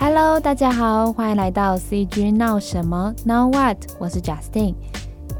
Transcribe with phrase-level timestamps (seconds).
[0.00, 3.78] Hello，大家好，欢迎来到 CG 闹什么 Now What？
[3.98, 4.74] 我是 Justin。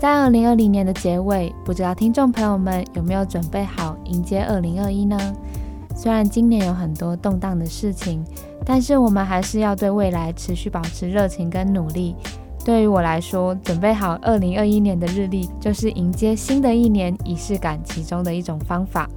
[0.00, 5.16] 在二零二零年的结尾，不知道听众朋友们有没有准备好迎接二零二一呢？
[5.94, 8.24] 虽然今年有很多动荡的事情，
[8.66, 12.16] 但是我们还是要对未来持续保持热情跟努力。
[12.64, 19.08] 对于我来说，准备好二零二一年的日历，就是迎接新的一年仪式感其中的一种方法。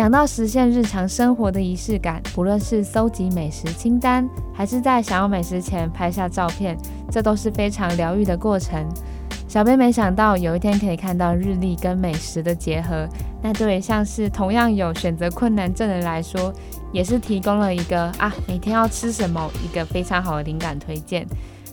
[0.00, 6.74] 讲到实现日常生活的仪式感，不论是搜集美食清单，还是在享用美食前拍下照片，
[7.10, 8.82] 这都是非常疗愈的过程。
[9.46, 13.06] 小编没想到有一天可以看到日历跟美食的结合，
[13.42, 16.50] 那对于像是同样有选择困难症的人来说，
[16.94, 21.26] 也是提供了一个啊每天要吃什么一个非常好的灵感推荐。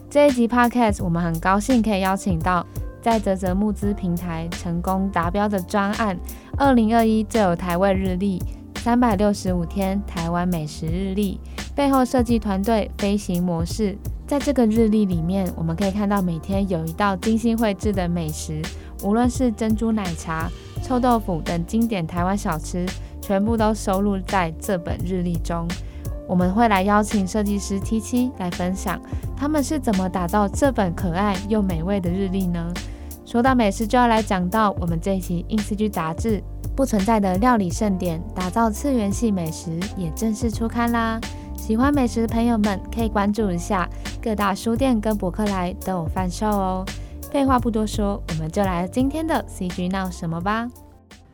[0.09, 2.67] 这一集 Podcast 我们很高兴可以邀请到。
[2.99, 6.17] 在泽泽募资平台成功达标的专案，
[6.59, 8.41] 二零二一最有台味日历，
[8.77, 11.39] 三百六十五天台湾美食日历
[11.75, 18.59] 背后设计团队飞行模式，在这个日历里面，我们可以看到每天有一道精心绘制的美食，
[19.03, 20.49] 无论是珍珠奶茶、
[20.81, 22.83] 臭豆腐等经典台湾小吃，
[23.21, 25.67] 全部都收录在这本日历中。
[26.27, 28.99] 我们会来邀请设计师 T 七来分享，
[29.35, 32.73] 他们是怎么打造这本可爱又美味的日历呢？
[33.27, 36.41] 说到美食，就要来讲到我们这一期 In CG 杂志
[36.77, 41.19] 不存在的料理盛典，打造次元系美食也正式出刊啦！
[41.57, 43.89] 喜欢美食的朋友们可以关注一下，
[44.21, 46.85] 各大书店跟博客来都有贩售哦。
[47.29, 50.71] 废话不多说，我们就来今天的 CG Now 什么吧。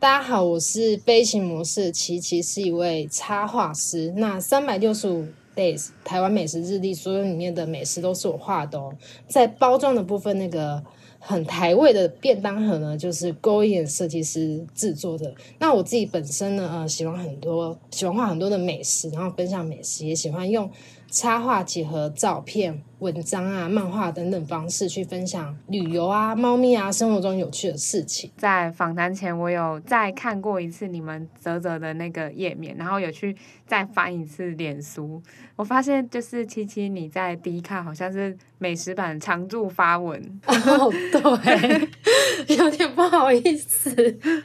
[0.00, 4.12] 大家好，我是飞行模式琪琪，是一位插画师。
[4.16, 8.92] 那三百六十五 days 台湾美食日历，所有里面的美食都是我画的哦。
[9.28, 10.82] 在包装的部分，那个。
[11.26, 15.34] 很台味的便当盒呢，就是 g o i n 设计师制作的。
[15.58, 20.70] 那我自己本身呢，呃，喜欢很多，喜欢画很多的美食，然后分享美食，也喜欢用
[21.10, 22.82] 插画结合照片。
[23.04, 28.30] 文章啊、漫画等等方式去分享旅游啊、猫咪啊、生活中有趣的事情。
[28.34, 35.22] 在访谈前，我有再看过一次你们泽泽的那个页面，然后有去再翻一次脸书。
[35.54, 41.88] 我发现就是七七你在第一看好像是美食版常驻发文哦，对，
[42.56, 43.94] 有点不好意思，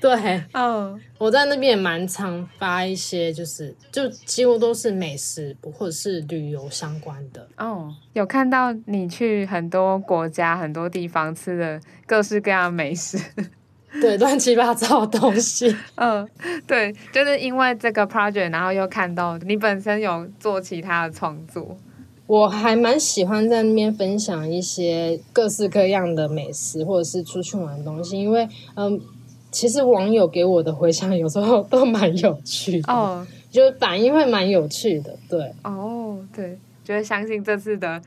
[0.01, 8.48] 对，嗯，我在那边也蛮常发一些，就是就几乎都是美食或者是旅游相关的哦，有看。
[8.49, 13.17] 到你去很多国家、很多地方吃的各式各样的美食，
[14.01, 15.75] 对，乱七八糟的东西。
[15.95, 16.27] 嗯，
[16.67, 21.77] 对，就是因为这个 project，然后又看到你本身有做其他的创作，
[22.27, 29.01] 我还蛮喜欢在那边分享一些各式各样的美食，或者是出去玩的东西，因为嗯，
[29.51, 37.99] 其实网友给我的回响有时候都蛮有趣的，哦，就是反应会蛮有趣的，对，哦，对，就是相信这次的。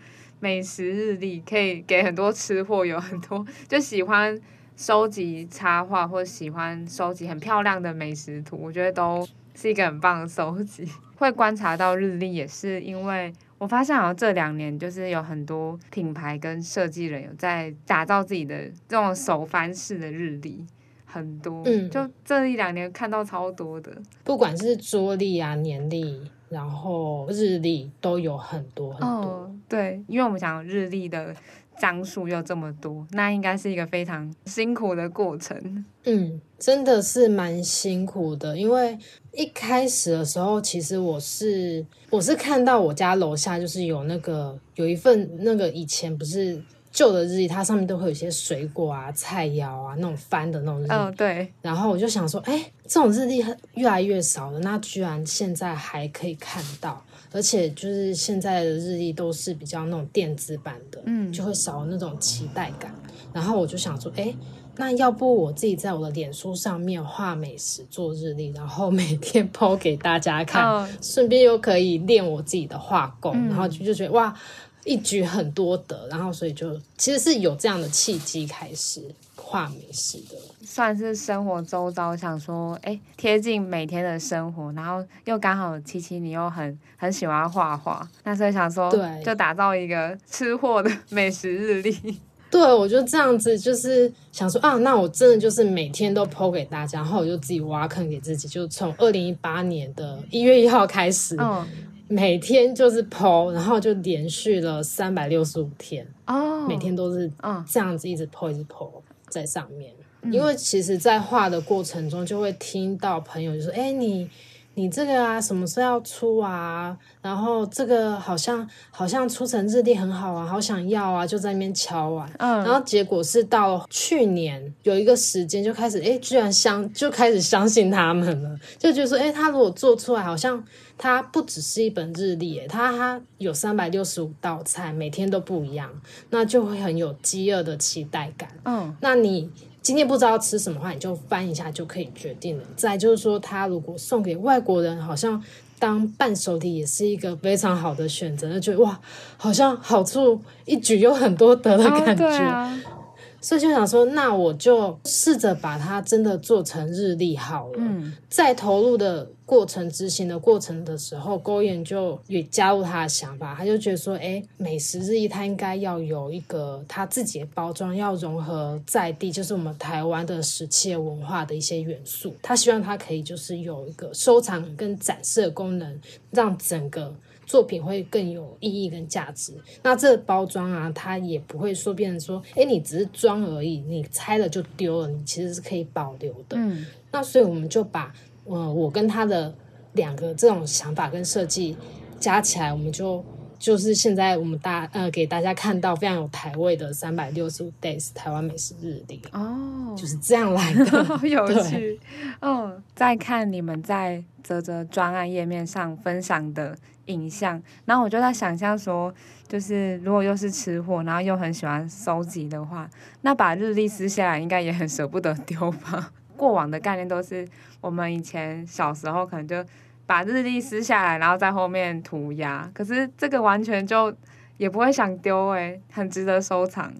[0.42, 4.36] 美食日历可以给很多吃货，有很多就喜欢
[4.76, 10.84] 收集插画或喜欢收集很漂亮的美食图，我觉得都是一个很棒的收集。
[11.14, 20.66] 会观察到日历，也是因为我发现好像这两年就是有很多品牌跟设计人有在打造自己的这种手翻式的日历，
[21.04, 26.20] 很多，嗯，就这一两年看到超多的，不管是桌历啊、年历。
[26.52, 31.34] 然后日历都有很多很多，哦，对，因为我们讲日历的
[31.78, 35.84] 张数又这么多，那应该是一个非常辛苦的过程。
[36.04, 38.98] 嗯，真的是蛮辛苦的，因为
[39.32, 46.62] 一开始的时候，其实我是我是看到我家楼下就是有那个有一份那个以前不是。
[46.92, 50.92] 旧的日历，它上面都会有一些水果啊、菜肴啊那种翻的那种日历。
[50.92, 51.50] 哦，对。
[51.62, 53.42] 然后我就想说，哎，这种日历
[53.75, 57.02] 越来越少了，那居然现在还可以看到，
[57.32, 62.94] 而且就是现在的日历都是比较那种电子版的，嗯，就会少那种期待感。
[63.32, 64.34] 然后我就想说，哎，
[64.76, 74.37] 那要不我自己在我的脸书上面画美食做日历，然后每天 po 给大家看，哦，顺便又可以练我自己的画功，嗯，然后就就觉得哇。
[74.84, 79.00] 一举很多得，然后所以就其实是有这样的契机开始
[79.37, 92.19] 画美食的，算是生活周遭想说，哎，贴近每天的生活，然后又刚好七七你又很很喜欢画画，那所以想说，对，就打造一个吃货的美食日历。
[92.50, 101.37] 对，我就这样子，就是想说啊，那我真的就是每天都 po 给大家，然后我就自己挖坑给自己，就从二零一八年的一月一号开始。
[101.38, 101.64] 嗯
[102.12, 106.06] 每天就是 po，然后就连续了三百六十五天。
[106.26, 107.31] 哦，每天都是
[107.69, 108.91] 这样子一直 po 一直 po
[109.29, 109.93] 在上面。
[110.31, 114.31] 因为其实，在画的过程中，就会听到朋友就说：“哎，你
[114.74, 116.96] 你这个啊，什么时候要出啊？
[117.20, 122.28] 然后这个好像好像出成日历很好啊，好想要啊，就在那边敲啊。
[122.38, 130.64] 嗯，然后结果是到去年有一个时间就开始，哎，居然相就开始相信他们了，就觉得说，哎，他如果做出来，好像
[130.96, 135.90] 他不只是一本日历，哎，他他有三百六十五道菜，每天都不一样，
[136.30, 138.48] 那就会很有饥饿的期待感。
[138.64, 139.50] 嗯，那你。
[139.82, 142.64] 今天不知道吃什么话，你就翻一下就可以决定了。
[142.76, 145.43] 再就是说，他如果送给外国人，好像
[145.79, 148.52] 当伴手礼也是一个非常好的选择。
[148.55, 149.00] 就觉得哇，
[149.37, 152.25] 好像好处一举有很多得的感觉。
[152.25, 153.01] 哦
[153.42, 157.74] 所以就想说，那我就试着把它真的做成日历好了。
[157.76, 172.32] 嗯，在投入的过程、执行的过程的时候，勾彦就也加入他的想法，他就觉得说，哎，美食日历它应该要有一个他自己的包装，要融合在地，就是我们台湾的时期文化的一些元素。
[172.40, 176.00] 他希望它可以就是有一个收藏跟展示的功能，
[176.30, 177.12] 让整个。
[177.52, 179.52] 作品会更有意义跟价值。
[179.82, 186.56] 那这个包装啊，它也不会说变成说，哎，你只是装而已，你拆了就丢了，你其实是可以保留的。
[186.56, 188.10] 嗯，那所以我们就把，
[188.46, 189.54] 呃，我跟他的
[189.93, 191.76] 两个这种想法跟设计
[192.19, 193.22] 加起来，我们就
[193.58, 202.00] 就是现在我们大呃给大家看到非常有台味的三百六十五 days 台湾美食日历哦，就是这样来的，好 有趣。
[202.40, 206.78] 嗯，再看你们在泽泽专案页面上分享的。
[207.06, 209.12] 影像，然后我就在想象说，
[209.49, 212.88] 就是如果又是吃货，然后又很喜欢收集的话，
[213.22, 216.12] 那把日历撕下来应该也很舍不得丢吧？
[216.37, 217.46] 过往的概念都是
[217.81, 219.64] 我们以前小时候可能就
[220.06, 224.12] 把日历撕下来，然后在后面涂鸦，可是这个完全就
[224.56, 226.93] 也不会想丢诶，很值得收藏。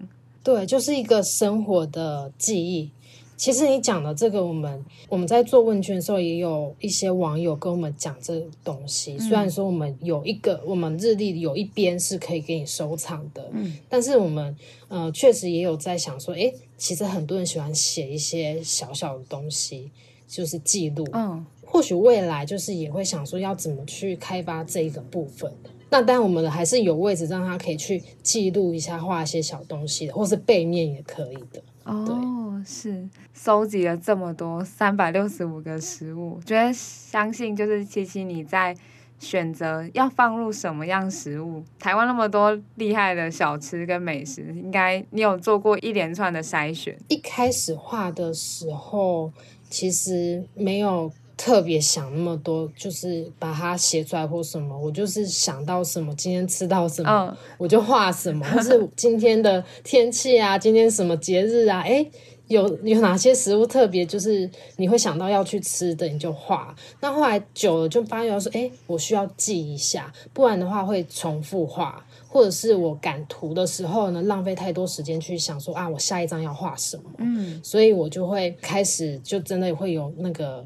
[0.43, 2.91] 对，就是一个生活的记忆。
[3.35, 9.17] 其实你讲的这个，我们我们在做问卷的时候，也有一些网友跟我们讲这个东西。
[9.19, 14.55] 虽然说我们有一个，我们日历有一边是可以给你收藏的，嗯，但是我们
[14.87, 19.91] 呃确实也有在想说，诶，其实很多人喜欢写一些小小的东西，
[20.27, 21.05] 就是记录。
[21.11, 25.51] 嗯，或许未来就是也会想说要怎么去开发这一个部分。
[25.89, 31.61] 那当然，我们还是有位置让他可以去记录一下，画一些小东西的，或是背面也可以的。
[31.83, 38.75] 哦，是收集了这么多三百六十五个食物，觉得相信就是七七你在
[39.19, 41.63] 选择要放入什么样食物。
[41.79, 46.97] 台湾那么多厉害的小吃跟美食，应该你有做过一连串的筛选。
[47.07, 49.31] 一开始画的时候，
[49.69, 51.11] 其实没有。
[51.35, 57.29] 特别想那么多，就是把它写出来或什么，我就是想到什么，今天吃到什么，oh.
[57.57, 58.45] 我就画什么。
[58.45, 62.07] 或是 今天的天气啊，今天什么节日啊，诶，
[62.47, 66.75] 有有哪些食物特别，就是你会想到要去吃的，你就画。
[67.01, 77.03] 那后来久了，就发现说，诶，我需要记一下，不然的话会重复画，或者是我赶图的时候呢，浪费太多时间去想说啊，我下一张要画什么。
[77.17, 80.63] 嗯，所以我就会开始就真的会有那个。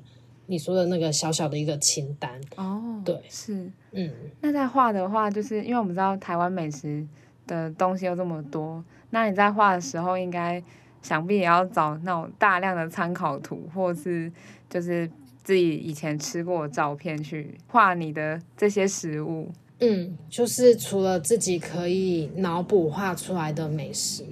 [0.47, 4.09] 你说的那个小小的一个清单哦，对，是，嗯，
[4.41, 7.05] 那在画的话，就是因为我们知道台湾美食
[7.45, 10.63] 的东西有这么多，那你在画的时候，应该
[11.01, 14.31] 想必也要找那种大量的参考图，或是
[14.69, 15.09] 就是
[15.43, 19.51] 自己以前吃过的照片去画你的这些食物。
[19.79, 24.23] 嗯，就是除了自己可以脑补画出来的美食。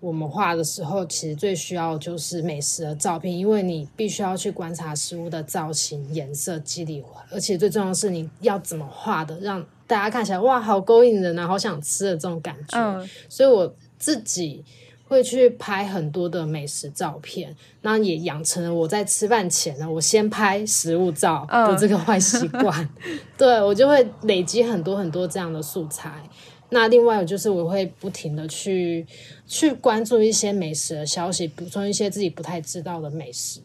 [0.00, 12.78] 我们画的时候，其实最需要就是美食的照片，因为你必须要去观察食物的造型、颜色、肌理，而且最重要的是你要怎么画的，让大家看起来哇，好勾引人啊，好想吃的这种感觉。
[12.78, 14.64] 嗯，所以我自己
[15.06, 22.88] 会去拍很多的美食照片，那也养成了我在吃饭前呢，我先拍食物照的这个坏习惯。
[23.04, 26.22] 嗯、 对，我就会累积很多很多这样的素材。
[26.70, 29.06] 那另外就是我会不停的去
[29.46, 33.60] 去关注一些美食的消息，补充一些自己不太知道的美食。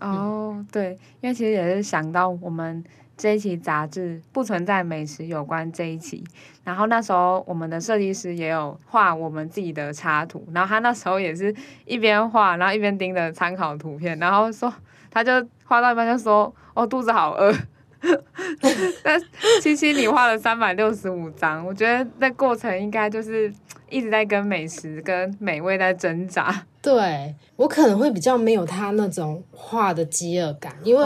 [0.00, 2.84] 哦，对，因为其实也是想到我们
[3.16, 6.22] 这一期杂志不存在美食有关这一期，
[6.64, 14.72] 然后那时候我们的设计师也有画我们自己的插图，然后他那时候也是一边画，然后一边盯着参考图片，然后说
[15.10, 15.32] 他就
[15.64, 17.54] 画到一半就说：“哦，肚子好饿。”
[19.02, 19.20] 但
[19.60, 23.52] 七七，你画了三百六十五张，我觉得那过程应该就是
[23.88, 26.64] 一直在跟美食、跟美味在挣扎。
[26.82, 31.04] 对，我可能会比较没有他那种画的饥饿感，因为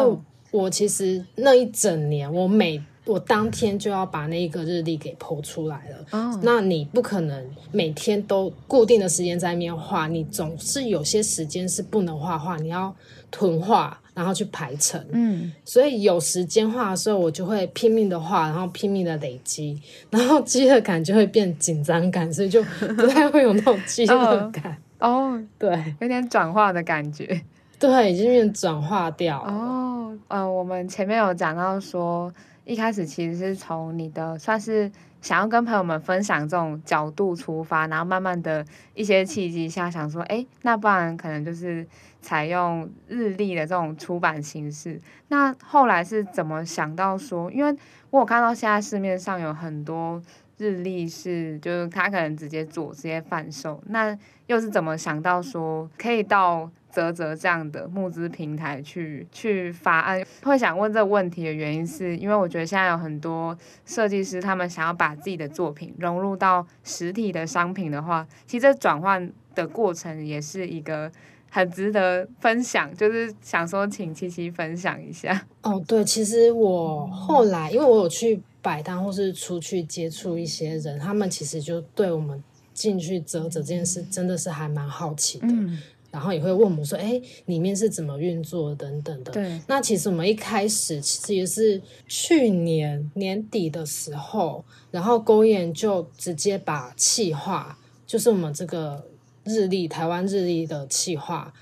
[0.51, 6.07] 我其实那一整年，我每我当天就要把那个日历给 po 出来了。
[6.11, 12.95] 哦，那你不可能每天都固定的时间在那边画，你总是有些时间是不能画画，你要
[13.31, 14.00] 囤画。
[14.15, 15.05] 然后去排程。
[15.11, 24.77] 嗯，所以有时间画的时候，我就会拼命的画，然后拼命的累积， 然后饥饿感就会变紧张感，所以就不太会有那种饥饿感。
[24.99, 27.41] 哦，哦对，有点转化的感觉。
[27.79, 29.53] 对，已经变转化掉了。
[29.53, 32.31] 哦，呃，我们前面有讲到说，
[32.67, 41.87] 一开始其实是从你的算是想要跟朋友们分享这种角度出发，然后慢慢的一些契机下想说，哎，那不然可能就是
[42.23, 45.01] 采用日历的这种出版形式。
[45.29, 47.77] 那后来是怎么想到说，因为
[48.11, 50.23] 我有看到现在市面上有很多
[50.59, 63.57] 日历是，就是他可能直接做直接贩售，那又是怎么想到说可以到啧啧这样的募资平台去去发案，会想问这个问题的原因是，因为我觉得现在有很多
[63.87, 71.11] 设计师，他们想要把自己的作品融入到实体的商品的话，其实这转换的过程也是一个
[71.51, 75.47] 很值得分享，就是想说请七七分享一下。
[75.63, 82.43] 哦，对，其实我后来因为我有去摆摊或是出去接触一些人，他们其实就对我们
[82.73, 85.49] 进去折折这件事真的是还蛮好奇的。
[85.49, 85.79] 嗯
[86.11, 89.61] 然后也会问我们说：“哎，里面是怎么运作等等的。”对。
[89.69, 99.07] 那其实我们一开始其实也是去年年底的时候，然后勾研就直接把气化，就是我们这个
[99.45, 101.55] 日历台湾日历的气化，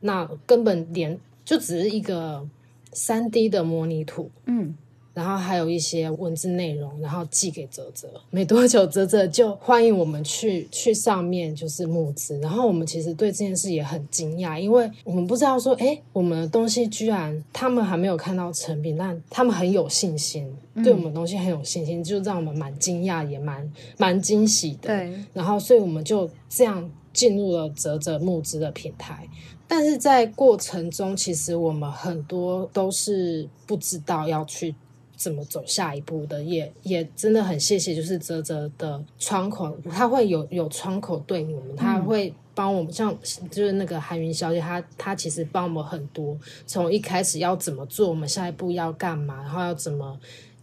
[0.00, 2.46] 那根本连就只是一个
[2.92, 4.76] 三 D 的模拟图，嗯。
[5.18, 8.08] 然后还有一些文字内容，然后寄给泽泽。
[8.30, 12.38] 没多久，泽泽就欢迎我们去去上面就是募资。
[12.38, 20.48] 然后我们其实对这件事也很惊讶，因为我们不知道说，哎，我们的东西居然他们还没有看到成品，但他们很有信心，
[20.84, 24.86] 对我们东西很有信心，就让我们蛮惊讶，也蛮蛮惊喜的。
[24.86, 25.12] 对。
[25.32, 29.28] 然后，所以我们就这样进入了泽泽募资的平台。
[29.66, 34.76] 但是在过程中，其实我们很多都是不知道要去。
[35.18, 43.14] 怎么走下一步的，也也真的很谢谢，就是泽泽的窗口，他会有有窗口对我们，他会帮我们，像
[43.50, 50.18] 就是那个韩云小姐，她她其实帮我们很多，从一开始要怎么做，我们下一步要干嘛，然后要怎么。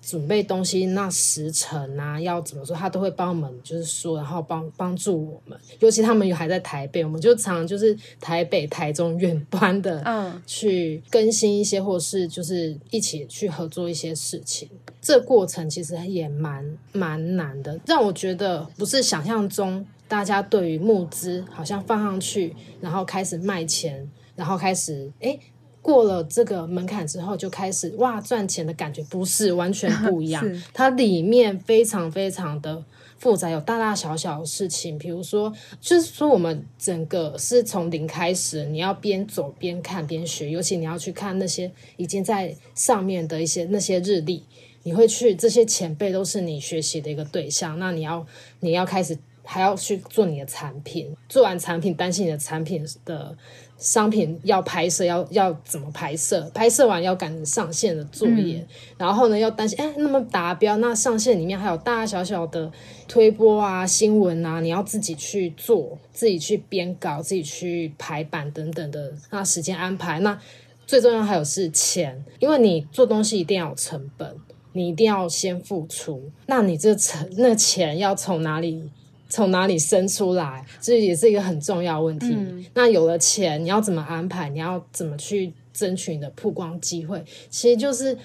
[0.05, 5.59] 准备东西那时辰啊，要怎么说，他都会帮我们，就是说，然后帮帮助我们。
[5.79, 14.69] 尤其他们又还在台北，我们就常常就是台北、台中远端的，嗯， 去更新一些，或是就是一起去合作一些事情。
[15.01, 25.39] 这过程其实也蛮蛮难的，让我觉得不是想象中大家对于募资好像放上去，然后开始卖钱，然后开始诶
[25.85, 30.43] 过了这个门槛之后，就开始哇赚钱的感觉，不是完全 不一样。
[30.73, 32.83] 它里面非常非常的
[33.19, 34.97] 复杂，有大大小小的事情。
[34.97, 44.41] 比如说，就是说我们整个是从零开始，你要边走边看边学，尤其你要去看那些已经在上面的一些那些日历，
[44.81, 47.77] 你会去这些前辈都是你学习的一个对象。
[47.77, 48.25] 那你要
[48.61, 53.37] 你要开始还要去做你的产品，做完产品担心你的产品的。
[53.77, 56.49] 商品要拍摄，要要怎么拍摄？
[56.53, 58.67] 拍摄完要赶上线的作业，嗯、
[58.97, 62.71] 然后呢，要担心，哎，那么达标，那上线里面还有大大小小的
[63.07, 70.39] 推播啊、新闻啊，你要自己去做，自己去编稿，自己去排版等等的，那时间安排，那
[70.87, 74.35] 最重要还有是钱，因为你做东西一定要有成本，
[74.73, 78.89] 你一定要先付出，那你这成那钱要从哪里？
[79.35, 82.33] 从哪里生出来，这也是一个很重要问题。
[82.33, 84.47] 嗯、那有了钱，你要怎么安排？
[84.47, 87.21] 你要怎么去争取你的曝光机会？
[87.49, 88.17] 其实就是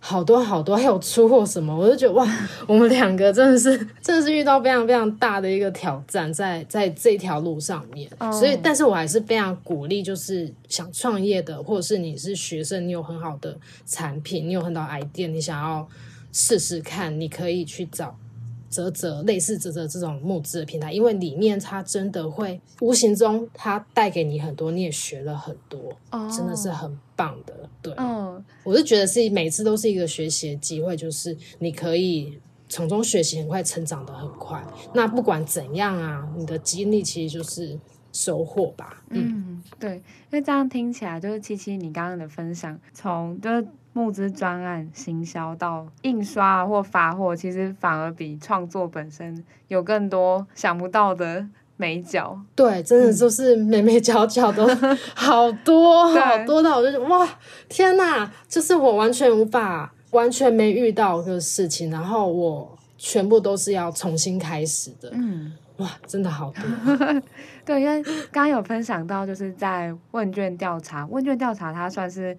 [0.00, 2.26] 好多好多，还有出货什么，我就觉得哇，
[2.66, 8.10] 我们两个真的是真的是遇到非常非常大的一个挑战，在在这条路上面。
[8.18, 13.56] 哦、所以，但是我还是非常鼓励，就是想创业的，或者是你是学生，你有很好的
[13.86, 15.88] 产品，你有很好的 idea，你想要
[16.32, 18.18] 试试看，你可以去找。
[18.76, 26.30] 啧啧类似啧啧这种募资的平台，因为里面它真的会无形中它带给你很多，你也学了很多，oh.
[26.30, 27.54] 真的是很棒的。
[27.80, 28.38] 对，oh.
[28.64, 34.62] 我是觉得是每次都是一个学习的机会，就是你可以从中学习，很快成长的很快。
[34.92, 37.78] 那不管怎样啊，你的经历其实就是
[38.12, 39.02] 收获吧。
[39.08, 40.02] 嗯，嗯，对，因
[40.32, 43.66] 为这样听起来就是七七你刚刚的分享，从就是。
[43.96, 51.46] 募资专案行销到印刷或发货，其实反而比创作本身有更多想不到的
[51.78, 52.38] 美角。
[52.54, 54.66] 对，真的就是美美角角都
[55.16, 57.26] 好多好多到，我就觉得哇，
[57.70, 58.30] 天哪！
[58.46, 65.10] 就是我完全无法、完全没遇到的事情，然后我全部都是要重新开始的。
[65.14, 67.22] 嗯，哇，真的好多。
[67.64, 72.36] 对，因为刚刚有分享到，就是在问卷调查，问卷调查它算是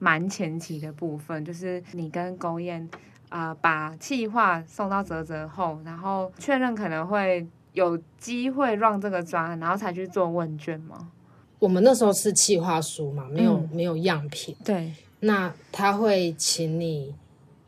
[0.00, 2.88] 蛮前期的部分，就是你跟勾燕
[3.28, 11.10] 啊，把企划送到泽泽后，然后确认可能会有机会让这个专案，然后才去做问卷吗？
[11.58, 14.56] 我们那时候是企划书嘛，没有、嗯、没有样品。
[14.64, 17.14] 对，那他会请你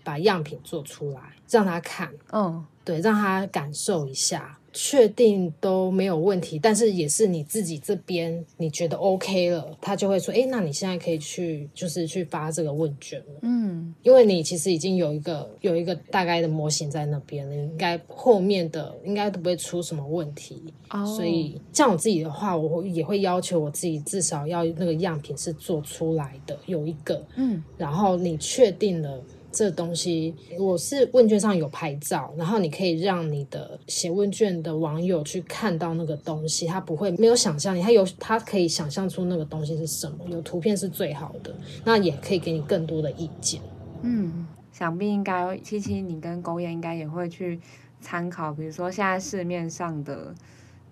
[0.02, 1.20] 把样品做出来，
[1.50, 2.10] 让他看。
[2.32, 4.58] 嗯，对，让他感受一下。
[4.72, 20.62] 确定都没有问题，但是也是你自己这边你觉得 OK 了，他就会说：“哎，那你现在可以去，就是去发这个问卷了。”嗯，因为你其实已经有一个有一个大概的模型在那边了，应该后面的应该都不会出什么问题。
[20.90, 27.22] 哦，所以像我自己的话，我也会要求我自己至少要那个样品是做出来的，有一个。
[27.36, 29.22] 嗯，然后你确定了。
[29.52, 41.54] 这东西我是问卷上有拍照，然后你可以让你的写问卷的网友去看到那个东西，他不会没有想象力，他有他可以想象出那个东西是什么，有图片是最好的，
[41.84, 43.60] 那也可以给你更多的意见。
[44.02, 47.60] 嗯，想必应该七七你跟勾彦应该也会去
[48.00, 50.34] 参考，比如说现在市面上的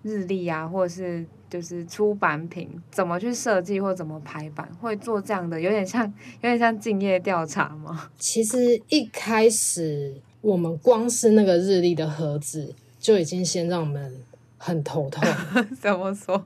[0.03, 1.25] 日历啊，或者是。
[1.51, 8.09] 就是出版品怎么去设计或怎么排版，会做这样的，有点像有点像敬业调查吗？
[8.17, 14.15] 其实一开始我们光是那个日历的盒子就已经先让我们
[14.57, 15.21] 很头痛。
[15.77, 16.41] 怎么说？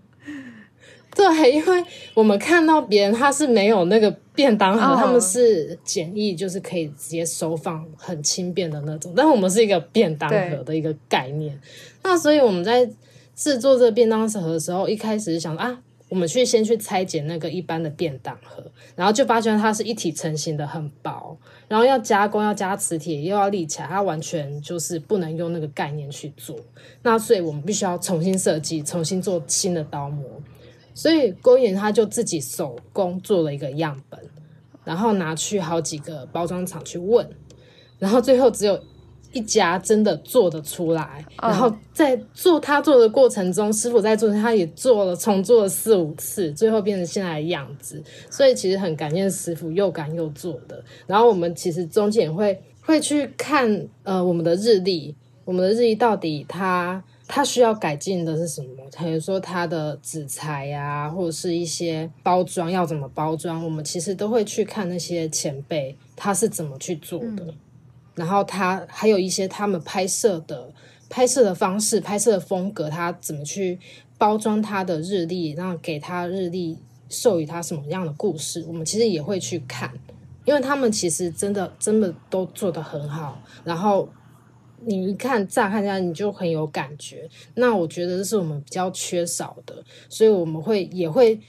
[1.16, 1.86] 对，因为
[2.16, 5.00] 我们看到别人他是没有那个便当盒，oh.
[5.00, 11.56] 他们是简易，就是可以直接收放很轻便的那种，但是我们是一个便当盒的一个概念。
[12.02, 12.90] 那所以我们在。
[13.36, 15.78] 制作这便当盒的时候，一开始想啊，
[16.08, 18.64] 我们去先去拆解那个一般的便当盒，
[18.96, 21.38] 然后就发现它是一体成型的，很薄，
[21.68, 26.56] 然后要加工要加磁铁，又要立起来，它完全就是不能用那个概念去做。
[27.02, 30.24] 那所以我们必须要重新设计，重新做新的刀模。
[30.94, 34.18] 所以勾彦他就自己手工做了一个样本，
[34.86, 37.30] 然后拿去好几个包装厂去问，
[38.00, 38.82] 然后最后只有。
[39.36, 48.02] 一家真的做得出来，然后在做他做的过程中，师傅在做，他也做了重做了四五次，最后变成现在的样子。
[48.30, 50.82] 所以其实很感谢师傅又赶又做的。
[51.06, 58.70] 然后我们其实中间也会会去看呃我们的日历，我们的日历到底它它需要改进的是什么？
[58.98, 67.44] 比如说它的纸材呀，或者是一些包装要怎么包装，我们其实都会去看那些前辈他是怎么去做的。
[67.44, 67.54] 嗯
[68.16, 70.74] 然后他还有一些他们拍摄的
[71.10, 73.78] 拍摄的方式、拍摄的风格，他怎么去
[74.18, 76.78] 包装他的日历，然后给他日历
[77.10, 79.92] 授予他什么样的故事，我们其实也会去看，
[80.46, 83.42] 因为他们其实真的真的都做得很好。
[83.64, 84.10] 然后
[84.86, 87.30] 你一看乍看下，你就很有感觉。
[87.56, 91.40] 那我觉得这是我们比较缺少的，所以我们会也会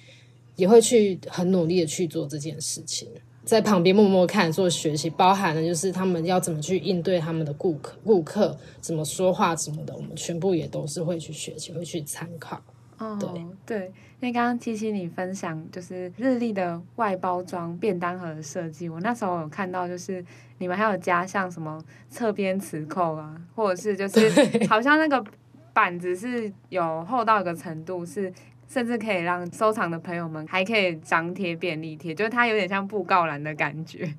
[0.57, 3.09] 也会去很努力的去做这件事情。
[3.46, 12.61] 在旁边默默看做学习，包含了就是他们要怎么去应对他们的顾客，顾客怎么说话什么的，我们全部也都是会去学习，会去参考。
[12.98, 13.28] 哦，对
[13.64, 13.87] 对，
[14.20, 20.24] 因为刚刚七七你分享就是日历的外包装便当盒的设计，我那时候有看到就是
[20.59, 21.80] 你们还有加像什么
[22.11, 24.28] 侧边磁扣啊，或者是就是
[24.66, 25.24] 好像那个
[25.72, 28.32] 板子是有厚到一个程度是。
[28.68, 34.12] 甚至可以让收藏的朋友们还可以张贴便利贴，就是它有点像布告栏的感觉。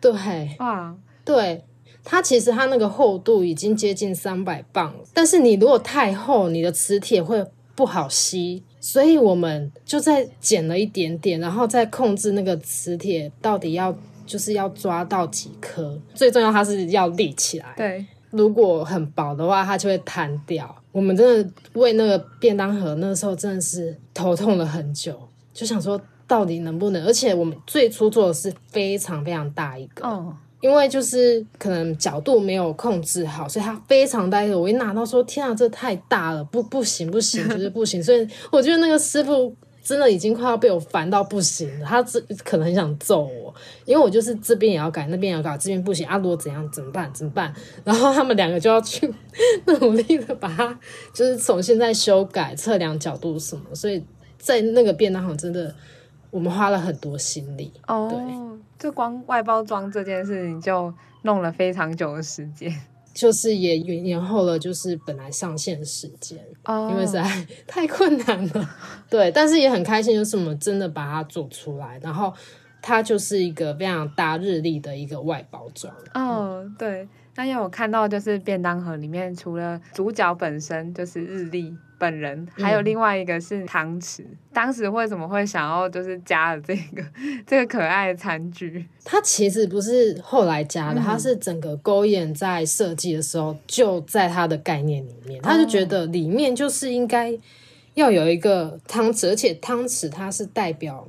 [0.00, 0.12] 对，
[0.58, 1.64] 哇，对，
[2.02, 17.72] 它其实它那个厚度已经接近三百磅了，但是你如果太厚，你的磁铁会不好吸，所以我们就再减了一点点，然后再控制那个磁铁到底要就是要抓到几颗，最重要它是要立起来。
[17.76, 20.76] 对，如果很薄的话，它就会弹掉。
[20.94, 25.18] 我们真的为那个便当盒，那个时候真的是头痛了很久，
[25.52, 27.04] 就想说到底能不能？
[27.04, 30.26] 而且我们最初做的是非常非常大一个，oh.
[30.60, 34.56] 因为就是可能角度没有控制好，所以它非常大一个。
[34.56, 38.00] 我一拿到说，天啊，这太大了，不不行不行，就是不行。
[38.00, 39.52] 所以我觉得那个师傅。
[39.84, 47.12] 真的已经快要被我烦到不行了，他这可能很想揍我，因为我就是这边也要改，那边也要改，这边不行，阿、啊、罗怎样怎么办？
[47.12, 47.54] 怎么办？
[47.84, 49.12] 然后他们两个就要去
[49.66, 50.78] 努力的把它，
[51.12, 54.02] 就是重新再修改、测量角度什么，所以
[54.38, 55.74] 在那个便当盒真的，
[56.30, 57.70] 我们花了很多心力。
[57.86, 58.18] 哦，对，
[58.78, 60.92] 就光外包装这件事情就
[61.22, 62.74] 弄了非常久的时间。
[63.14, 66.90] 就是也延后了，就是本来上线的时间，oh.
[66.90, 68.68] 因为实在 太困难了。
[69.08, 72.34] 对，但是也很开心，就是我们真的把它做出来，然后
[72.82, 75.94] 它就是一个非常大日历的一个外包装。
[76.12, 84.22] 哦，oh, 对，那因为我看到就是便当盒里面除了主角本身就是日历本人，还有另外一个是汤匙。
[84.22, 87.02] 嗯、当时为什么会想要就是加了这个
[87.46, 88.86] 这个可爱的餐具？
[89.04, 97.36] 它其实不是后来加的，嗯、它是整个勾眼在设计的时候就在它的概念里面，他就觉得里面就是应该
[97.94, 101.08] 要有一个汤匙，而且汤匙它是代表。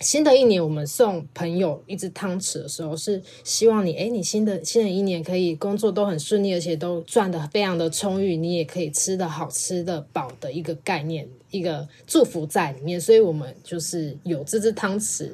[0.00, 12.98] 新的一年，我们送朋友一只汤匙的时候，是希望你，哎，你新的新的一年可以工作都很顺利，而且都赚的非常的充裕，你也可以吃的好吃的饱的一个概念，一个祝福在里面。
[12.98, 15.28] 所以，我们就是有这支汤匙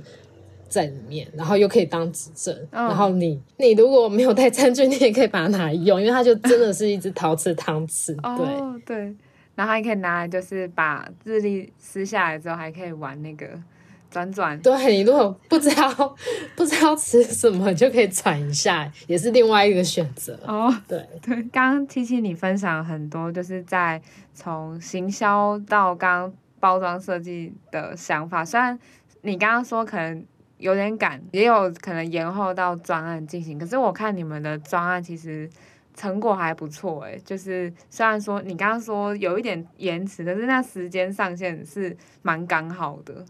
[0.69, 2.53] 在里面，然后又可以当指针。
[2.73, 2.91] Oh.
[2.91, 8.17] 然后你你如果没有带餐具，你也可以把它拿来用，因为它就真的是一只陶瓷汤匙。
[8.37, 9.15] 对、oh, 对，
[9.55, 13.49] 然后还可以拿来，就是把日历撕下来之后，还可以玩那个。
[14.11, 16.16] 转转，对，你如果不知道
[16.57, 20.75] 不知道吃什么，就可以转一下，也是另外一个选择哦。
[20.88, 24.01] 对对，刚刚七七你分享很多，就是在
[24.33, 28.45] 从行销到刚包装设计的想法。
[28.45, 28.79] 虽然
[29.23, 30.25] 你刚刚说可能
[30.59, 35.49] 有点赶，也有可能延后到专案进行，可是我看你们的专案其实
[35.95, 37.21] 成果还不错诶。
[37.25, 43.25] 就是虽然说你刚刚说有一点延迟，可是那时间上限是蛮刚好的。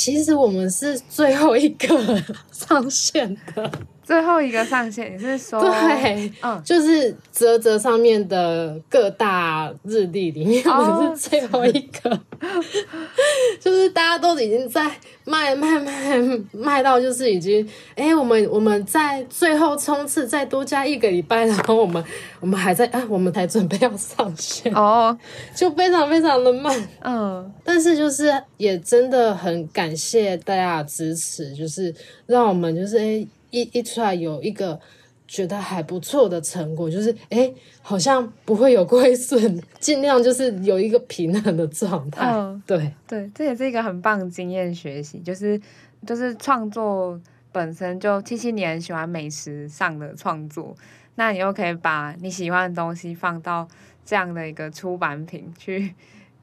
[0.00, 3.68] 其实我们是最后一个 上线的，
[4.08, 5.60] 最后一个上线，你是说？
[5.60, 12.18] 对，嗯，就是泽泽上面的各大日历里面，我们是最后一个，哦、
[13.60, 14.90] 就是大家都已经在
[15.26, 16.18] 卖卖卖
[16.52, 17.62] 卖到，就是已经，
[17.96, 22.02] 哎、欸，我们我们在最后冲刺，再多加一个礼拜，然后我们
[22.40, 24.72] 我们还在啊，我们才准备要上线。
[24.72, 25.14] 哦，
[25.54, 31.94] 就非常非常的慢，嗯，但是就是也真的很感谢大家的支持，就是
[32.24, 33.02] 让我们就是哎。
[33.02, 34.78] 欸一一出来有一个
[35.26, 42.30] 觉得还不错的成果，就是哎，好像不会有亏损，尽量就是有一个平衡的状态。
[42.32, 45.60] 嗯，对对，这也是一个很棒的经验学习，就是
[46.06, 47.20] 就是创作
[47.52, 50.74] 本身就七七年喜欢美食上的创作，
[51.16, 53.68] 那你又可以把你喜欢的东西放到
[54.06, 55.94] 这样的一个出版品去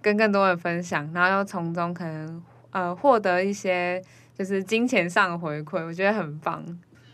[0.02, 4.00] 跟更多人分享，然后又从中可能呃获得一些
[4.38, 6.64] 就是金钱上的回馈，我觉得很棒。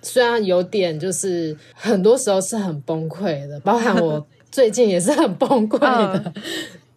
[0.02, 6.34] 虽然有点，就是很多时候是很崩溃的，包含我 最近也是很崩溃的，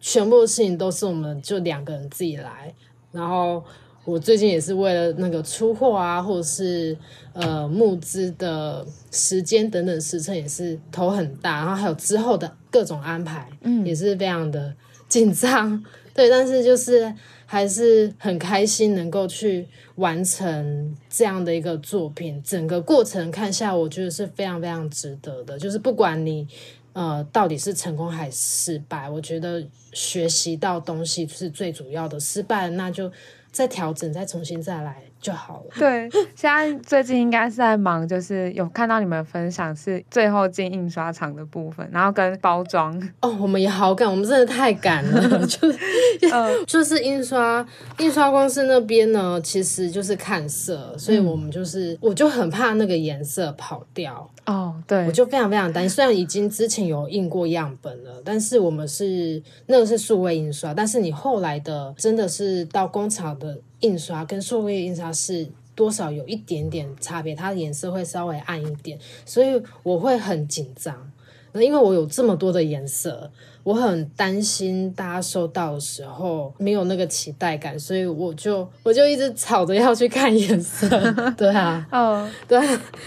[0.01, 2.73] 全部的事情都是我们就两个人自己来。
[3.11, 3.63] 然后
[4.03, 6.97] 我最近也是为了那个出货啊，或者是
[7.33, 14.75] 呃募资的时间等等时程也是头很大，然后还有之后的各种安排，嗯，也是非常的
[15.07, 15.81] 紧张。
[16.13, 17.13] 对，但是就是
[17.45, 25.57] 还是很开心能够去完成这样的一个作品，整个过程看下，我觉得是非常非常值得的。
[25.57, 26.47] 就是不管你
[26.93, 32.19] 呃到底是成功还是失败，我觉得学习到东西是最主要的。
[32.19, 33.11] 失败，那就
[33.51, 35.03] 再调整，再重新再来。
[35.25, 35.71] 就好了。
[35.79, 42.95] 对，现在最近应该是在忙，就是有看到你们分享是最后进印刷厂的部分，然后跟包装。
[43.21, 45.79] 哦，我们也好赶，我们真的太赶了， 就是，
[46.31, 47.65] 呃，就是印刷
[47.97, 54.29] 印刷公司那边呢，其实就是看色，所以我们就是，嗯、我就很怕那个颜色跑掉。
[54.45, 55.89] 哦，对，我就非常非常担心。
[55.89, 63.57] 虽然已经之前有印过样本了，但是我们是那个是数位印刷，但是你后来的真的是到工厂的。
[63.81, 71.11] 印刷跟数位印刷是多少有一点点差别，它的颜色会稍微暗一点，所以我会很紧张。
[71.51, 73.31] 那因为我有这么多的颜色，
[73.63, 80.89] 我很担心大家收到的时候没有那个期待感，所以我就我就一直吵着要去看颜色。
[81.37, 82.59] 对啊，哦，对，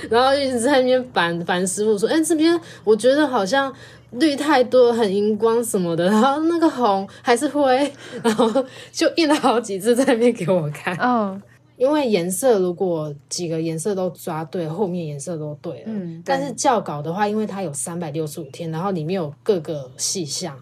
[0.09, 3.73] 然后一直在那边烦烦师傅说：“哎，这边我觉得好像。”
[4.13, 7.93] 绿太多，很荧光什么的， 然后那个红还是灰，
[8.25, 10.97] 然后就印了好几次在那边给我看。
[10.97, 11.39] 嗯，oh.
[11.77, 15.85] 因为颜色如果几个颜色都抓对，后面颜色都对了。
[15.87, 20.57] 嗯，但是校稿的话，因为它有三百六十五天，然后里面有各个细项，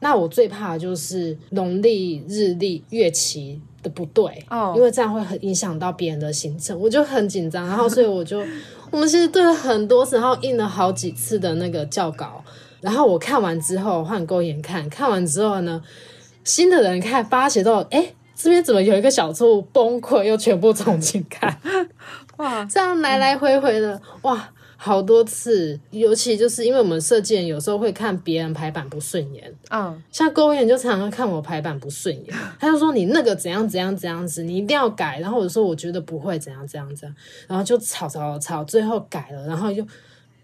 [0.00, 4.24] 那我最怕的就是农历、日历、月期的不对。
[4.48, 4.76] 哦，oh.
[4.76, 7.66] 因为这样会很影响到别人的行程，我就很紧张。
[7.66, 8.42] 然后所以我就，
[8.90, 12.42] 我们其实对了很多次，然后印了好几次的那个校稿。
[12.82, 15.80] 然后我看完之后换勾眼看，看完之后呢，
[16.42, 21.56] 新的人看发现到，哎，这边怎么有一个小错误，崩溃，又全部重新看，
[22.38, 37.16] 哇，这样来来回回的，嗯、哇，好多次，尤其就是因为我们设计人有时候会看别人排版不顺眼，嗯，像勾眼就常常看我排版不顺眼，他就说你那个怎样怎样怎样子，你一定要改，然后我就说我觉得不会怎样怎样怎样，
[37.46, 39.86] 然后就吵吵吵，最后改了，然后就。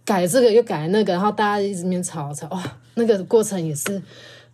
[0.08, 2.62] 改这个又改那个，然后大家一直面吵吵，哇，
[2.94, 4.02] 那个过程也是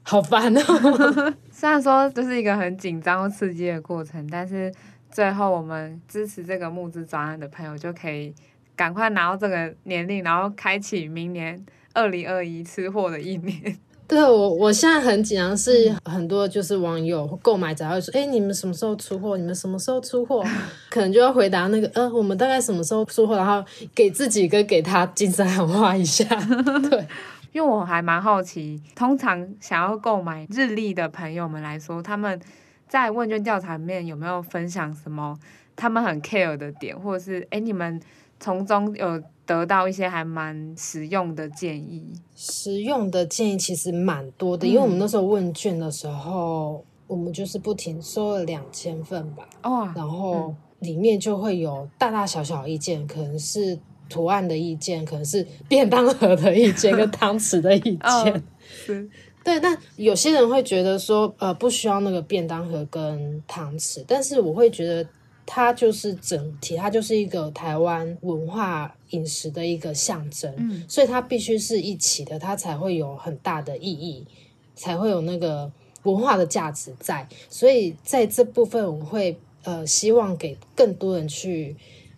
[0.03, 0.61] 好烦哦。
[1.53, 4.75] 虽然说这是一个很紧张、刺激的过程，但是
[5.13, 8.35] 最后我们支持这个募资专案的朋友就可以
[8.75, 13.79] 赶快拿到这个年龄，然后开启明年二零二一吃货的一年。
[14.07, 19.37] 对，我我现在很紧张，是很多就是网友购买者会说，哎，你们什么时候出货？
[19.39, 20.45] 你们什么时候出货？
[20.91, 23.35] 可能就要回答那个，呃，我们大概什么时候出货？
[23.35, 23.65] 然后
[23.95, 26.25] 给自己跟给他精神喊话一下。
[26.91, 27.07] 对，
[27.53, 32.39] 因为我还蛮好奇，通常想要购买日历的朋友们来说，他们
[32.87, 35.39] 在问卷调查里面有没有分享什么
[35.75, 37.99] 他们很 care 的点，或者是哎，你们
[38.39, 39.23] 从中有。
[39.47, 53.79] 得到一些还蛮实用的建议，实用的建议其实蛮多的，嗯、因为我们那时候问卷的时候，我们就是不停收了两千份吧，哦，然后里面就会有大大小小意见，可能是
[54.09, 59.11] 图案的意见，可能是便当盒的意见跟汤匙的意 见，哦、是。
[59.45, 65.07] 对，但有些人会觉得说，呃，不需要那个便当盒跟汤匙，但是我会觉得。
[65.47, 74.27] 它就是整体，它就是一个台湾文化饮食的一个象征，嗯，所以它必须是一起的，它才会有很大的意义，
[74.75, 75.71] 才会有那个
[76.05, 77.29] 文化的价值在。
[77.51, 81.77] 所以在这部分，我会呃希望给更多人去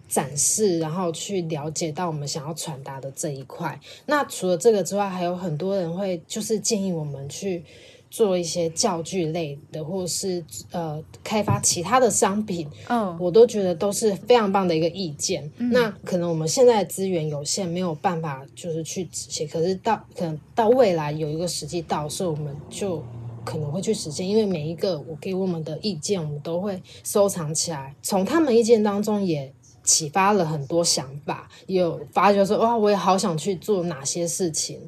[0.08, 3.78] 展示，然后去了解到我们想要传达的这一块。
[4.06, 7.64] 那除了这个之外，还有很多人会就是建议我们去。
[8.11, 13.21] 做一些教具类的，或是呃开发其他的商品，嗯，oh.
[13.21, 15.51] 我都觉得都是非常棒的一个意见。
[15.59, 19.47] 嗯、那可能我们现在资源有限，没有办法就是去执行。
[19.49, 23.03] 可是到可能到未来有一个时机到时候，我们就
[23.45, 24.27] 可能会去实现。
[24.27, 34.81] 因为每一个我给我们的意见，我们都会收藏起来，从他们意见当中也启发了很多想法，也有发觉说哇，我也好想去做哪些事情。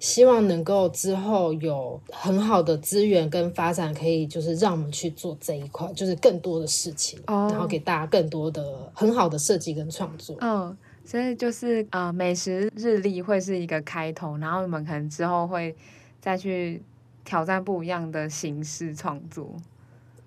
[0.00, 7.52] 希望能够之后有很好的资源跟发展，可以就是让我们去做这一块，就是更多的事情，oh.
[7.52, 10.34] 然后给大家更多的很好的设计跟创作。
[10.40, 10.74] 嗯，oh.
[11.04, 15.76] 所以就是呃，美食日历会是一个开头，然后你们可能之后会
[16.20, 16.82] 再去
[17.24, 19.54] 挑战不一样的形式创作。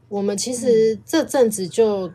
[0.07, 2.09] 我们其实这阵子就。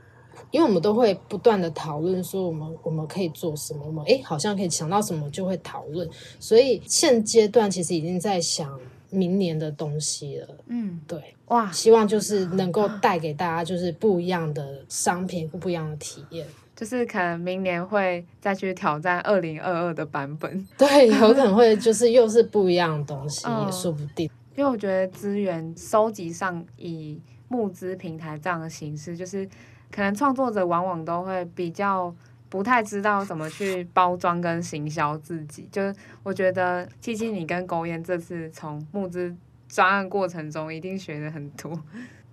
[0.50, 6.08] 因为我们都会不断的讨论，说我们我们可以做什么，我们诶好像可以想到什么就会讨论，
[6.40, 8.78] 所以现阶段其实已经在想
[9.10, 10.48] 明年的东西了。
[10.68, 20.66] 嗯，对，哇，希望就是能够带给大家就是不一样的商品，不一样的体验，就是可能明年会再去挑战二零二二的版本。
[20.78, 24.30] 对，有可能会 就是又是不一样的东西，也说不定。
[24.56, 29.46] 因为我觉得资源收集上以募资平台这样的形式，就是。
[29.90, 32.14] 可能创作者往往都会比较
[32.50, 39.34] 不太知道怎么去包装跟行销自己，就是我觉得七七你跟勾艳这次从募资
[39.68, 41.78] 专案过程中一定学了很多。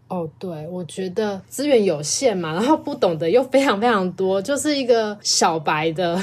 [0.07, 6.21] 哦，对，我觉得资源有限嘛，然后不懂得又非常非常多，就是一个小白的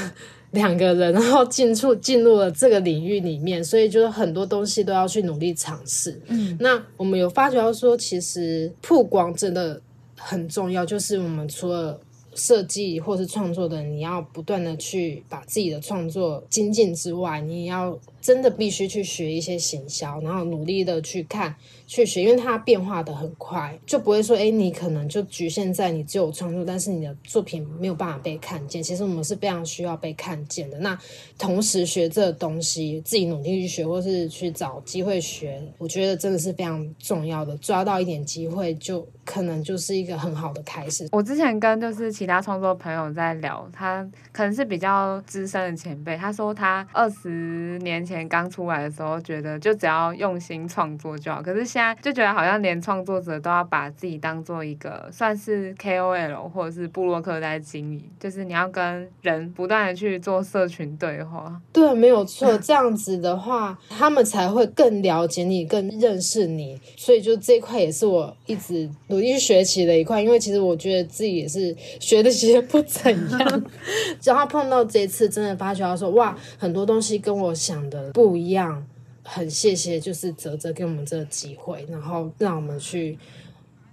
[0.51, 6.19] 两个人，然后进出进入了这个领域里面，所以就是很多东西都要去努力尝试。
[6.27, 9.81] 嗯，那我们有发觉到说，其实曝光真的。
[10.23, 11.99] 很重要，就是我们除了
[12.33, 21.55] 设计或是创作的，你要不断的去把自己的创作精进之外，你也要真的必须去学一些行销，然后努力的去看。
[21.85, 28.81] 去学，因为它变化的很快，就不会说，哎，你可能就局限在你只有创作，但是你的作品没有办法被看见。
[28.81, 30.79] 其实我们是非常需要被看见的。
[30.79, 30.97] 那
[31.37, 37.55] 同时学这东西，自己努力去学，或是去找机会学，我觉得真的是非常重要的。
[37.57, 41.07] 抓到一点机会，就可能就是一个很好的开始。
[41.11, 61.61] 我之前跟就是其他创作朋友在聊，他可能是比较资深的前辈，他说他二十年前刚出来的时候，觉得就只要用心创作就好，可是现在就觉得好像连创作者都要把自己当做一个算是 KOL 或者是布洛克在经营，就是你要跟人不断的去做社群对话。
[61.71, 66.79] 对，没有错，这样子的话，他们才会更了解你，更认识你。
[66.97, 73.65] 所以就这一块也是我一直努力去学习的一块，因为其实我觉得自己也是学的其实不怎样，
[74.23, 78.85] 然后碰到这一次，真的发觉到说哇，很多东西跟我想的不一样。
[79.25, 83.17] 很谢谢，就是泽泽给我们这个机会，然后让我们去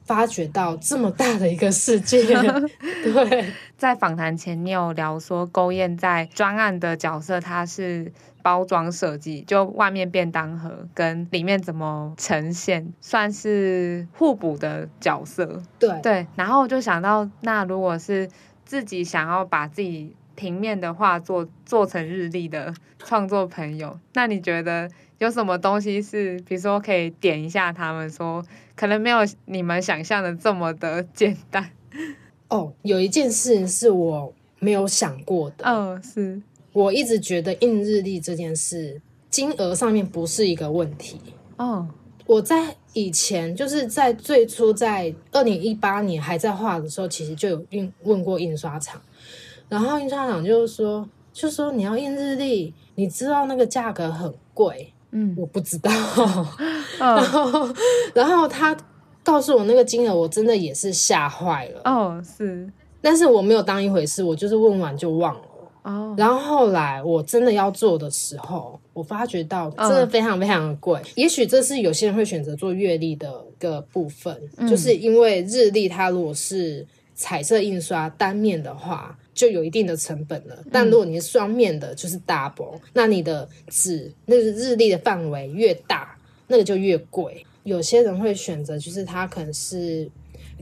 [0.04, 2.24] 发掘到这么大的一个世界。
[3.04, 15.62] 对，在访谈前，你有聊说勾艳在专案的角色，他是包装设计，就外面便当盒跟里面怎么呈现，算是互补的角色。
[15.78, 18.28] 对对，然后就想到，那如果是
[18.64, 28.42] 自己想要把自己平面的画作做成日历的创作朋友，那你觉得有什么东西是，比如说可以点一下他们说，
[28.74, 31.70] 可能没有你们想象的这么的 简单？
[32.48, 35.64] 哦，有一件事是我没有想过的。
[35.64, 36.40] 嗯、哦，是
[36.72, 41.18] 我一直觉得印日历这件事，金额上面不是一个问题。
[41.56, 41.88] 哦，
[42.26, 49.00] 我在以前就是在最初在二零一八年还在画的时候，其实就有印问过印刷厂，
[49.68, 54.92] 然后印刷厂就是说，就说你要印日历，你知道那个价格很贵。
[55.12, 55.90] 嗯，我不知道。
[56.20, 56.46] 哦、
[56.98, 57.74] 然后，
[58.14, 58.76] 然后他。
[59.22, 61.82] 告诉我那个金额，我真的也是吓坏了。
[61.84, 62.66] 哦，是，
[63.02, 65.42] 但是我没有当一回事，我就是问完就忘了。
[65.82, 70.98] 哦，然后后来我真的要做的时候，我发觉到真的非常非常的贵。
[71.00, 80.56] 哦、也许这是有些人会选择做月历的一个部分，嗯、就是因为日历它如果是彩色印刷单面的话，就有一定的成本了。
[80.70, 86.16] 但如果你是双面的，就是 double，、嗯、那你的纸那个日历的范围越大，
[86.46, 87.44] 那个就越贵。
[87.62, 90.10] 有些人会选择，就是他可能是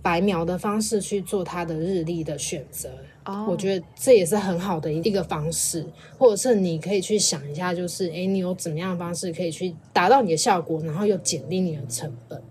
[0.03, 2.89] 白描的方式去做他的日历的选择。
[3.29, 3.51] 哦，oh.
[3.51, 5.85] 我觉得这也是很好的一个方式，
[6.17, 12.43] 或者是你可以去想一下，就是诶，你有怎么样的方式可以去达到你的效果，然后又减低你的成本。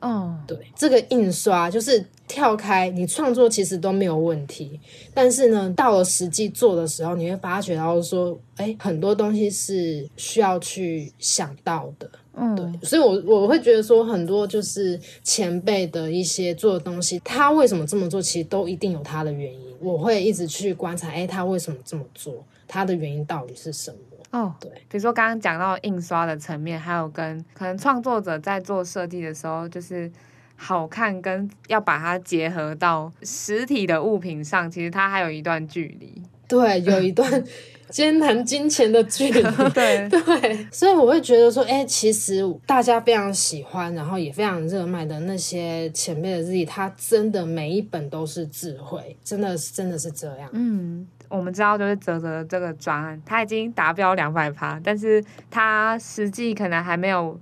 [0.00, 0.48] 哦，oh.
[0.48, 4.80] 对，这个印刷就是跳开你创作其实都没有问题，
[5.12, 12.10] 但是呢，到了实际做的时候，你会发觉到说，哎，很多东西是需要去想到的。
[12.34, 19.60] 嗯，对，所以我，我我会觉得说，很多就是前辈的一些做的东西，他为什么这么做，其实都一定有他的原因。
[19.80, 23.98] 我会一直去观察，哎，他为什么这么做，他的原因到底是什么？
[24.30, 30.10] 哦，对，比如说刚刚讲到印刷的层面，还有跟可能创作者在做设计的时候，就是
[30.56, 36.22] 好看跟要把它结合到实体的物品上，其实它还有一段距离。
[36.48, 37.44] 对，有一段。
[37.92, 39.42] 艰难金钱的距离，
[39.74, 50.48] 对 对，所以我会觉得说，哎、欸，其实大家非常喜欢，然后也非常热卖的那些前辈的日记，它真的每一本都是智慧，真的是真的是这样。
[50.52, 57.38] 嗯，我们知道就是泽泽这个专案，它已经达标两百趴，但是它实际可能还没有，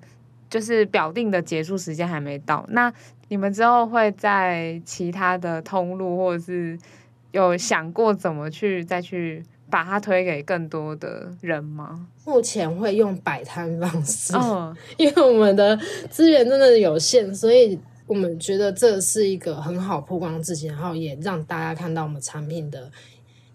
[0.51, 2.67] 就是表定的结束时间还没到。
[2.71, 2.93] 那
[3.29, 6.77] 你们之后会在其他的通路，或者是
[7.31, 9.41] 有想过怎么去再去？
[9.71, 12.09] 把它推给更多的人吗？
[12.27, 14.75] 目前会用摆摊方式，oh.
[14.99, 15.79] 因为我们的
[16.11, 22.91] 资源真的有限，所以我们觉得这是一个很好曝光自己，然后也让大家看到我们产品的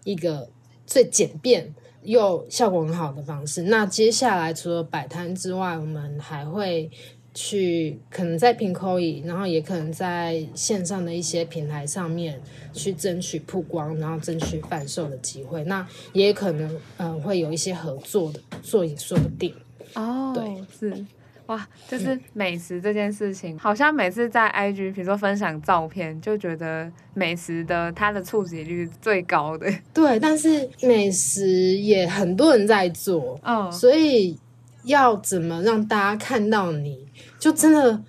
[0.04, 0.48] 一个
[0.86, 3.62] 最简便又效果很好的方式。
[3.64, 6.90] 那接下来除了摆摊之外，我们还会。
[7.36, 12.40] 去可能在 Pinkoi，然后也可能在线上的一些平台上面
[12.72, 15.62] 去争取曝光，然后争取贩售的机会。
[15.64, 19.54] 那也可能嗯、呃、会有一些合作的做也说不定。
[19.94, 21.04] 哦，对，是
[21.44, 29.70] 哇，就是美食这件事情，嗯、好像每次在 IG 比如说分享照片，就觉得美食的它的触及率最高的。
[29.92, 31.46] 对，但是美食
[31.76, 34.38] 也很多人在做，哦，所以
[34.84, 37.05] 要怎么让大家看到你？
[37.46, 38.02] 就真的，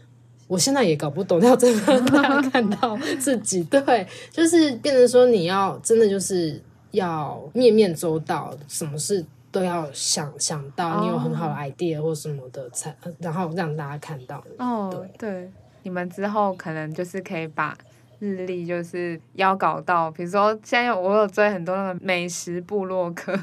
[0.47, 3.63] 我现在也搞不懂要怎么让大家看到自己。
[3.65, 14.43] 对，就是变成说你要真的就是要面面周到，什么事都要想想到，你有很好的 idea 或什么的才，然后让大家看到。
[14.57, 15.51] 哦，对对，
[15.83, 17.77] 你们之后可能就是可以把
[18.17, 23.39] 日历就是要搞到，比如说现在我有追很多那个美食部落客。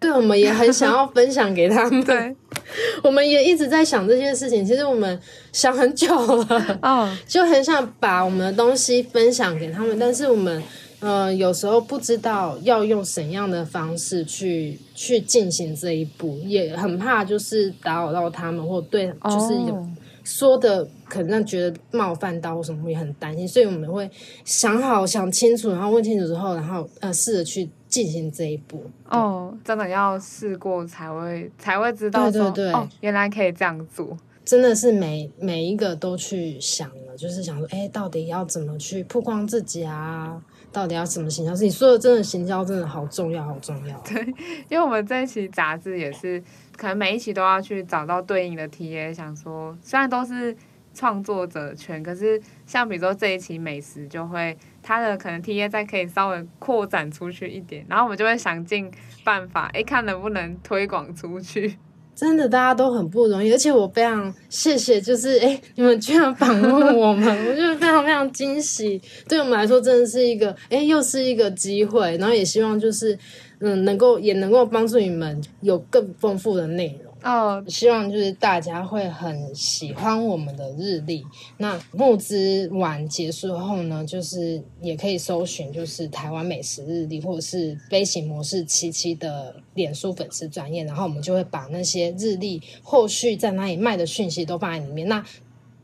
[0.00, 2.00] 对，我们也很想要分享给他们。
[2.04, 2.34] 对，
[3.02, 4.64] 我们也一直在想这件事情。
[4.64, 5.18] 其实我们
[5.52, 6.08] 想很久
[6.44, 10.62] 了，哦， 就很想把我们的东西分享给他们，但是我们，
[11.00, 19.86] 呃，有时候不知道要用怎样的方式去去进行这一步，也很怕就是打扰到他们，或对，就是有
[20.24, 24.10] 说的可能让觉得冒犯到或什么，也很担心，所以我们会
[24.44, 27.70] 想好想清楚，然后问清楚之后，然后呃，试着去。
[27.88, 34.16] 进行这一步哦，真的要试过才会才会知道说，对对对，哦，原来可以这样做。
[34.44, 40.40] 真的是每每一个都去想了，就是想说，哎，到底要怎么去曝光自己啊？
[40.72, 41.54] 到底要怎么行销？
[41.54, 43.98] 是你说的，真的行销真的好重要，好重要。
[44.00, 44.22] 对，
[44.68, 46.42] 因为我们这一期杂志也是，
[46.76, 50.56] 可能每一期都要去找到对应的 TA，想说虽然都是。
[50.98, 54.56] 创作者圈，可是像比如说这一期美食，就会
[54.86, 58.88] 它的可能 TA 再可以稍微扩展出去一点，然后我们就会想尽
[59.24, 61.76] 办法，哎，看能不能推广出去。
[62.14, 69.02] 真的，大家都很不容易，而且我非常谢谢，就是哎，你们居然访问我们，我觉得非常非常惊喜。
[69.28, 73.18] 对我们来说，真的是一个哎，又是一个机会，然后也希望就是
[73.58, 77.05] 嗯，能够也能够帮助你们有更丰富的内容。
[77.22, 81.26] 哦，希望就是大家会很喜欢我们的日历。
[81.56, 95.08] 那募资完结束后呢，就是也可以搜寻，就是台湾美食日历，或者是飞行模式七七的脸书粉丝专业，然后我们就会把那些日历后续在哪里卖的讯息都放在里面。
[95.08, 95.24] 那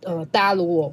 [0.02, 0.92] 呃，大家如果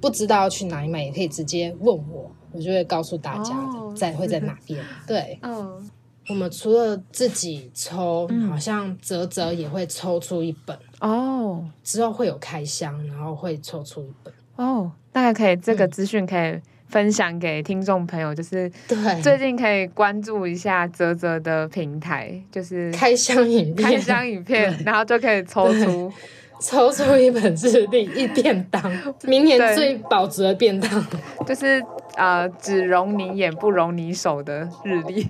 [0.00, 3.54] 不知道要去哪里买，也可以直接问我，我就会告诉大家
[3.96, 4.84] 在、oh, 会在哪边。
[5.06, 5.54] 对，嗯。
[5.54, 5.82] Oh.
[6.28, 11.64] 我们除了自己抽，嗯、好像泽泽也会抽出一本哦。
[11.82, 14.92] 之后会有开箱，然后会抽出一本哦。
[15.10, 26.12] 大概可以这个资讯可以分享给听众朋友，就是对最近可以关注一下泽泽的平台，就是开箱影片，开箱影片，然后就可以抽出
[26.60, 28.82] 抽出一本日历一便当，
[29.24, 31.06] 明年最保值的便当，
[31.46, 31.82] 就是
[32.16, 35.26] 呃，只容你眼不容你手的日历。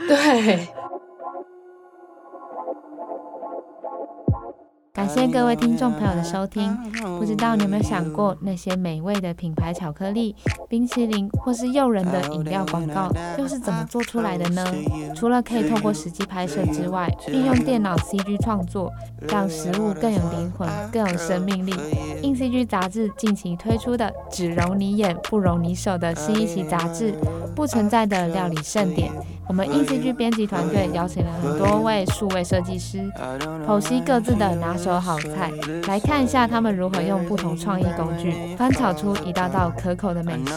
[0.08, 0.68] 对。
[4.92, 6.76] 感谢各位听众朋友的收听。
[7.18, 10.36] 不知道你有没有想过，那些美味的品牌巧克力、
[10.68, 14.62] 冰淇淋或是诱人的饮料广告，又是怎么做出来的呢？
[15.14, 18.92] 除了可以透过实际拍摄之外，运用电脑 CG 创作，
[19.28, 21.72] 让食物更有灵魂、更有生命力。
[22.22, 27.14] INCG 杂志近期推出的“只容你眼，不容你手”的新一期杂志，
[27.54, 29.10] 不存在的料理盛典。
[29.50, 33.10] 我们 INCG 编辑团队邀请了很多位数位设计师，
[33.66, 35.50] 剖析各自的拿手好菜，
[35.88, 40.52] 来看一下他们如何用不同创意工具，翻炒出一道道可口的美食。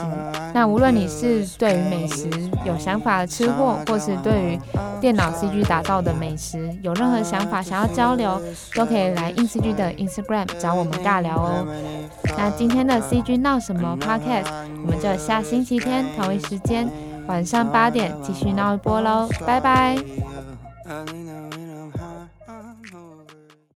[0.54, 2.30] 那无论你是对于美食
[2.68, 4.60] 有想法的吃货，或是对于
[5.02, 8.40] 电脑 CG 打造的美食有任何想法想要交流，
[8.76, 11.66] 都可以来 INCG 的 Instagram 找我们尬聊哦。
[12.38, 14.52] 那今天的 CG 闹什么 Podcast，
[14.86, 16.88] 我们就下星期天同一时间。
[17.28, 19.98] 晚上八点继续闹一波喽，拜拜。